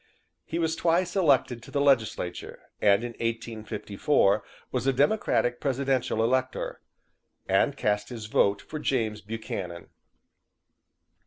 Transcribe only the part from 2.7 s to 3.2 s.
and in